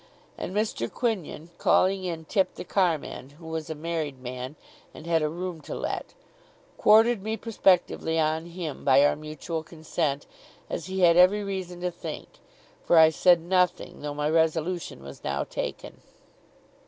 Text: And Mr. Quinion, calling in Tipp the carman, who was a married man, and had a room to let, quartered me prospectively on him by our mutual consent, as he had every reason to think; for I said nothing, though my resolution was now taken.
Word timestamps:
And 0.35 0.51
Mr. 0.51 0.89
Quinion, 0.91 1.51
calling 1.59 2.03
in 2.05 2.25
Tipp 2.25 2.55
the 2.55 2.63
carman, 2.63 3.29
who 3.37 3.45
was 3.45 3.69
a 3.69 3.75
married 3.75 4.17
man, 4.19 4.55
and 4.95 5.05
had 5.05 5.21
a 5.21 5.29
room 5.29 5.61
to 5.61 5.75
let, 5.75 6.15
quartered 6.75 7.21
me 7.21 7.37
prospectively 7.37 8.17
on 8.17 8.47
him 8.47 8.83
by 8.83 9.05
our 9.05 9.15
mutual 9.15 9.61
consent, 9.61 10.25
as 10.71 10.87
he 10.87 11.01
had 11.01 11.17
every 11.17 11.43
reason 11.43 11.81
to 11.81 11.91
think; 11.91 12.29
for 12.83 12.97
I 12.97 13.11
said 13.11 13.41
nothing, 13.41 14.01
though 14.01 14.15
my 14.15 14.27
resolution 14.27 15.03
was 15.03 15.23
now 15.23 15.43
taken. 15.43 16.01